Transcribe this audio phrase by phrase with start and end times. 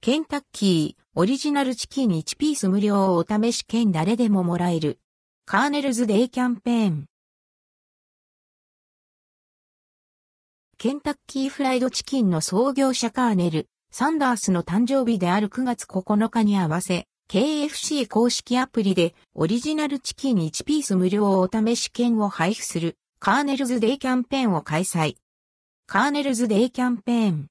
[0.00, 5.00] ケンタッキー、オリジナルチキン1ピース無料をお試し券誰でももらえる。
[5.44, 7.06] カーネルズデイキャンペーン。
[10.78, 25.16] ケンタッキーフライドチキンの創業者カーネル、サンダースの誕生日である9月9日に合わせ、KFC 公式アプリでオリジナルチキン1ピース無料お試し券を配布するカーネルズデイキャンペーンを開催。
[25.88, 27.48] カーネルズデイキャンペーン。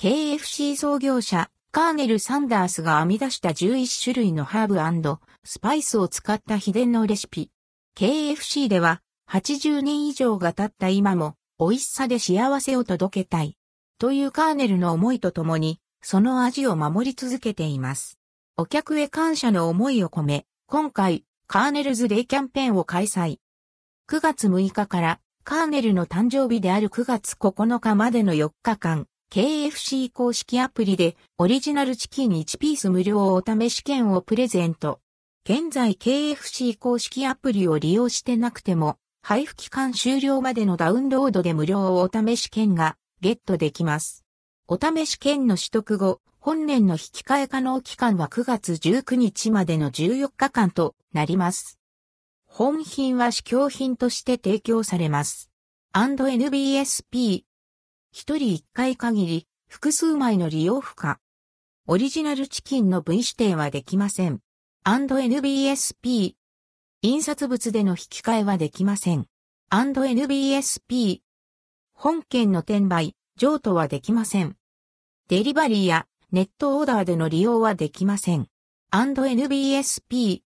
[0.00, 4.68] KFC 創業者カーネル・サンダースが編み出した11種類のハー
[5.02, 7.50] ブスパイスを使った秘伝のレシピ。
[7.94, 13.54] KFC では80年以上が経った今も美味しさで幸せを届けたい。
[13.98, 18.18] というカーネルの思いとともにその味を守り続けています。
[18.56, 23.40] お客へ感謝の思いを込め、今回カーネルズデイキャンペーンを開催。
[24.08, 35.00] 9月6日からカーネルの誕生日である9月9日までの4日間、KFC 公式アプリでオリジナルチキン1ピース無料お試し券をプレゼント。
[35.44, 44.24] 現在 KFC 公式アプリを利用してなくても、配布期間終了までのダウンロードで無料お試し券がゲットできます。
[44.66, 51.78] お試し券の取得後、本年の引き換え可能期間は9月19日までの14日間となります。
[52.46, 55.50] 本品は試供品として提供されます。
[55.92, 57.44] &NBSP
[58.10, 61.20] 一人一回限り、複数枚の利用不可。
[61.86, 64.40] オリジナルチキンの V 指定はできません。
[64.84, 66.34] &NBSP。
[67.02, 69.26] 印刷物での引き換えはできません。
[69.70, 71.20] &NBSP。
[71.92, 74.56] 本件の転売、譲渡はできません。
[75.28, 78.48] デリバリーやネットオーダーでの利用はできません。
[78.90, 80.36] &NBSP。